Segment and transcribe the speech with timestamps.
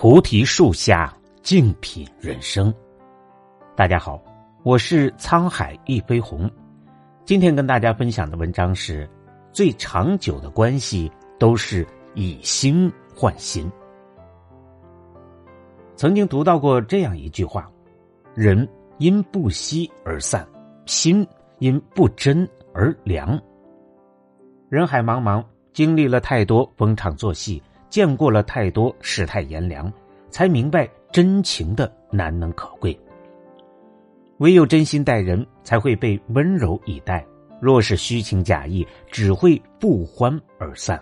[0.00, 1.12] 菩提树下
[1.42, 2.72] 静品人生。
[3.74, 4.22] 大家好，
[4.62, 6.48] 我是沧海一飞鸿。
[7.24, 9.10] 今天跟大家分享的文章是：
[9.52, 11.84] 最长久的关系都是
[12.14, 13.68] 以心换心。
[15.96, 17.68] 曾经读到过这样一句话：
[18.36, 18.68] 人
[18.98, 20.46] 因不惜而散，
[20.86, 21.26] 心
[21.58, 23.36] 因不真而凉。
[24.68, 27.60] 人海茫茫，经历了太多逢场作戏。
[27.88, 29.92] 见过了太多世态炎凉，
[30.30, 32.98] 才明白真情的难能可贵。
[34.38, 37.24] 唯有真心待人，才会被温柔以待；
[37.60, 41.00] 若是虚情假意，只会不欢而散。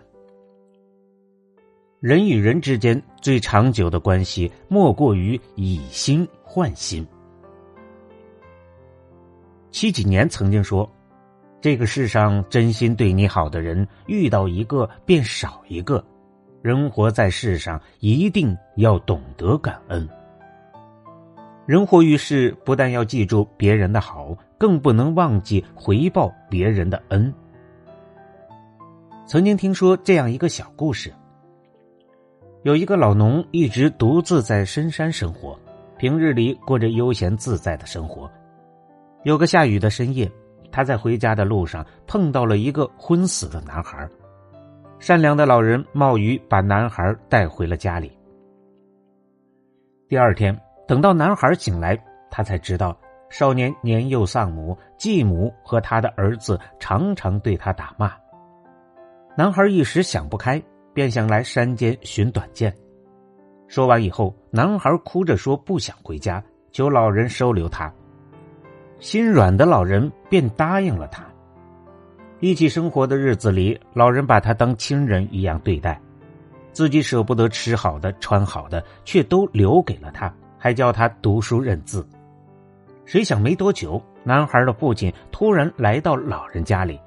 [2.00, 7.06] 人与人之间最长久的关系，莫过于以心换心。
[9.70, 10.90] 七几年曾经说
[11.60, 16.02] ：“这个世上真心对你好的人，遇到一个便少一个。”
[16.66, 20.08] 人活在世上，一定要懂得感恩。
[21.64, 27.32] 人活于世，不但要记住别人的好，更不能忘记回报别人的恩。
[29.28, 31.14] 曾经听说这样一个小故事：
[32.64, 35.56] 有一个老农一直独自在深山生活，
[35.96, 38.28] 平日里过着悠闲自在的生活。
[39.22, 40.28] 有个下雨的深夜，
[40.72, 44.10] 他在回家的路上碰到了一个昏死的男孩。
[44.98, 48.10] 善良的老人冒雨把男孩带回了家里。
[50.08, 51.98] 第二天，等到男孩醒来，
[52.30, 52.96] 他才知道
[53.28, 58.12] 少年年幼丧母，继母和他的儿子常常对他打骂。
[59.36, 60.62] 男孩一时想不开，
[60.94, 62.74] 便想来山间寻短见。
[63.68, 67.92] 说完以后，男孩哭着说不想回家，求老人收留他。
[68.98, 71.25] 心软的老人便答应了他。
[72.40, 75.98] 一起生活的日子里，老人把他当亲人一样对待，
[76.70, 82.06] 自己舍不得吃好的、穿好的，却都留给了他，还教他读书认字。
[83.06, 87.00] 谁想没多久，男孩的父亲突然来到老人家里，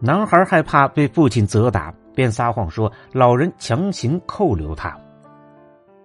[0.00, 4.94] 男孩害怕被父亲责打，便撒谎说老人强行扣留他。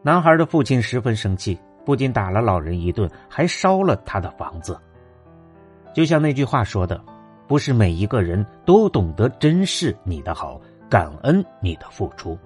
[0.03, 4.80] 男孩的父亲十分生气，不仅打了老人一顿，还烧了他的房子。
[5.94, 7.03] 就像那句话说的。
[7.52, 10.58] 不是每一个人都懂得珍视你的好，
[10.90, 12.40] 感恩你的付出。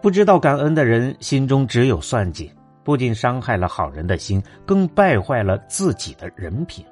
[0.00, 2.50] 不知道感恩的人心中只有算计，
[2.82, 6.82] 不仅伤害了好人的心，更败坏了自己的人品。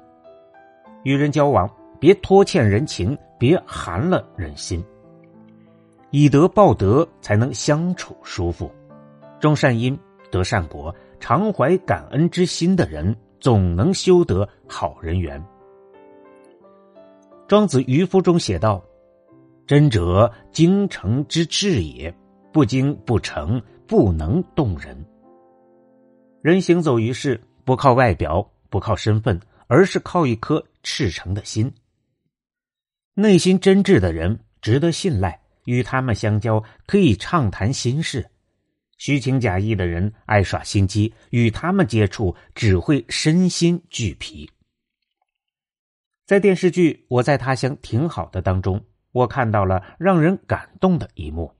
[1.01, 1.67] 与人交往，
[1.99, 4.85] 别拖欠人情，别寒了人心。
[6.11, 8.71] 以德报德，才能相处舒服。
[9.39, 9.99] 种善因
[10.29, 15.43] 得善果，常怀感恩之心的人，总能修得好人缘。
[17.49, 18.79] 庄子渔夫中写道
[19.65, 22.15] ：“真者，精诚之至也。
[22.53, 24.95] 不精不诚，不能动人。
[26.43, 31.73] 人行走于世，不靠外表，不靠身份，而是靠一颗赤诚的心。
[33.15, 35.41] 内心真挚的人，值得信赖。
[35.65, 38.21] 与他们相交，可以畅谈心事；
[38.99, 44.47] 虚情假意的人，爱耍心机，与他们接触，只会身心俱疲。”
[46.29, 51.55] 在电视剧《我在他乡挺好的》当中，我看到了让人感动的一幕。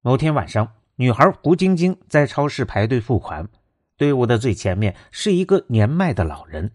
[0.00, 3.48] 某天晚上，女孩胡晶晶在超市排队付款，
[3.96, 6.72] 队伍的最前面是一个年迈的老人。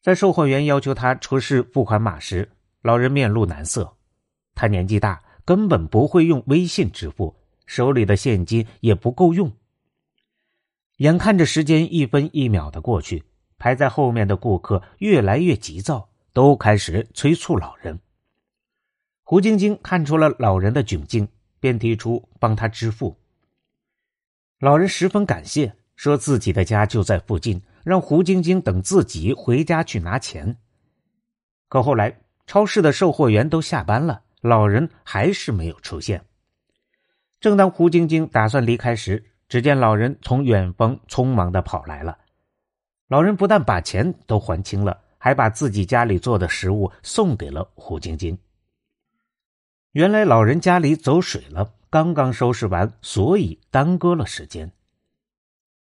[0.00, 2.48] 在售货员要求他出示付款码时，
[2.82, 3.96] 老人面露难色。
[4.54, 7.34] 他年纪大，根本不会用微信支付，
[7.66, 9.50] 手里的现金也不够用。
[10.98, 13.24] 眼看着时间一分一秒的过去。
[13.62, 17.96] 排在后面的顾客越来越急躁，都开始催促老人。
[19.22, 21.28] 胡晶晶看出了老人的窘境，
[21.60, 23.16] 便提出帮他支付。
[24.58, 30.56] 老人十分感谢，说自己的家就在附近，让胡晶晶等自己回家去拿钱。
[31.68, 32.18] 可后来，
[32.48, 36.24] 超市的售货员都下班了，老人还是没有出现。
[37.38, 42.18] 正当胡晶晶打算离开时，只见老人从远方匆忙的跑来了。
[43.12, 48.38] 老人不但把钱都还清了，还把自己家里做的食物送给了胡晶晶。
[49.90, 54.72] 原来老人家里走水了，刚刚收拾完，所以耽搁了时间。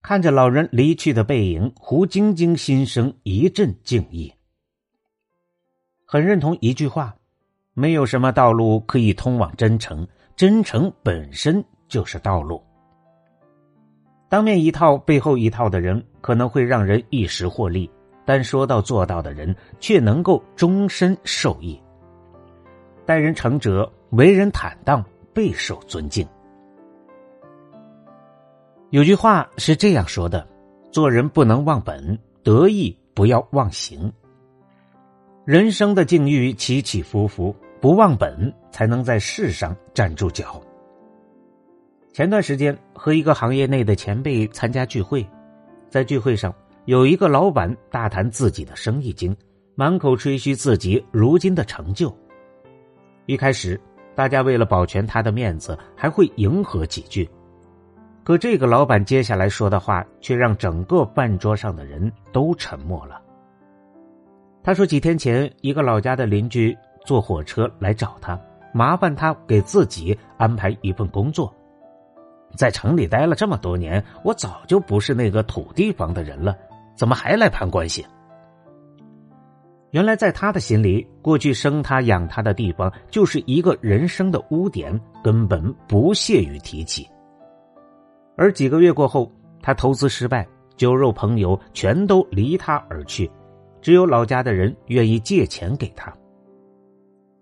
[0.01, 4.33] 看着老人离去的背影，胡晶晶心生一阵敬意。
[6.04, 7.16] 很认同一句话：
[7.75, 12.59] 没有什么道路可以通往真诚，真诚本身就是道路。
[14.33, 17.88] 当面一套背后一套的人，可能会让人一时获利；
[18.25, 21.80] 但说到做到的人，却能够终身受益。
[23.06, 26.27] 待人诚者，为人坦荡，备受尊敬。
[28.89, 30.47] 有句话是这样说的
[30.91, 34.12] ：“做人不能忘本，得意不要忘形。”
[35.45, 40.59] 人生的境遇起起伏伏，不忘本才能在世上站住脚。
[42.13, 45.27] 前段时间和一个行业内的前辈参加聚会，
[45.89, 46.54] 在聚会上
[46.86, 49.36] 有一个老板大谈自己的生意经，
[49.74, 52.15] 满口吹嘘自己如今的成就。
[53.25, 53.81] 一开始，
[54.13, 57.27] 大家为了保全他的面子，还会迎合几句。
[58.24, 63.19] 可这个老板接下来说的话，却让整个饭桌上的人都沉默了。
[64.63, 66.77] 他说：“几天前，一个老家的邻居
[67.07, 68.39] 坐火车来找他，
[68.71, 71.51] 麻烦他给自己安排一份工作。
[72.56, 76.56] 在城里待了这么多年，我早就不是那个土地方的人了，
[76.96, 78.06] 怎么还来攀关系？”
[79.92, 87.08] 原来，在他的心里，过去生他养他的地方就是一个人生的污点，根本不屑于提起。
[88.36, 93.30] 而几个月过后，他投资失败，酒肉朋友全都离他而去，
[93.82, 96.12] 只有老家的人愿意借钱给他。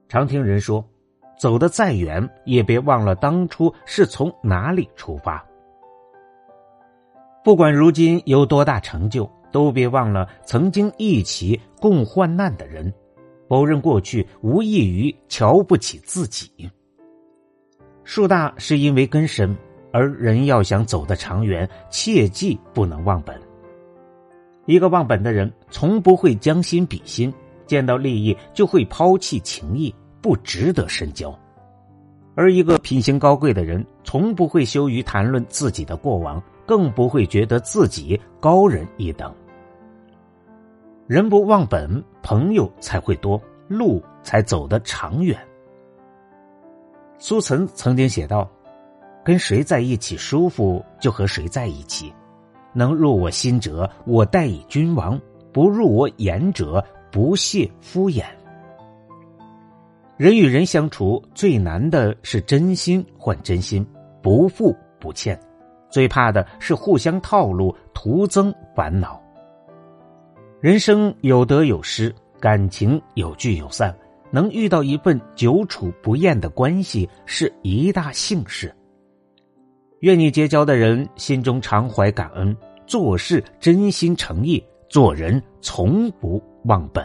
[0.09, 0.85] 常听人说，
[1.41, 5.43] 走得再远，也别忘了当初是从哪里出发。
[7.43, 12.93] 不管如今有多大成就，都别忘了曾经一起共患难的人。
[13.49, 16.69] 否认过去，无异于瞧不起自己。
[18.03, 19.57] 树大是因为根深。
[19.91, 23.35] 而人要想走得长远，切记不能忘本。
[24.67, 27.33] 一个忘本的人，从不会将心比心，
[27.65, 31.33] 见到利益就会抛弃情谊，不值得深交；
[32.35, 39.33] 而一个品行高贵的人，从不会羞于谈论自己的过往，更不会觉得自己高人一等。
[41.07, 45.37] 人不忘本，朋友才会多，路才走得长远。
[47.17, 48.49] 苏岑曾经写道。
[49.23, 52.11] 跟谁在一起舒服，就和谁在一起。
[52.73, 55.15] 能入我心者，我待以君王；
[55.53, 58.23] 不入我眼者，不屑敷衍。
[60.21, 63.83] 人与人相处最难的是真心换真心，
[64.21, 65.35] 不负不欠；
[65.89, 69.19] 最怕的是互相套路，徒增烦恼。
[70.59, 73.97] 人生有得有失，感情有聚有散，
[74.29, 78.71] 能遇到一份久处不厌的关系，是一大幸事。
[80.01, 87.03] 愿你结交的人心中常怀感恩，做事真心诚意，做人从不忘本。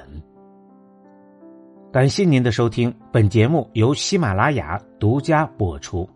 [1.97, 6.07] 感谢您的收听，本节目由喜马拉雅独家播出。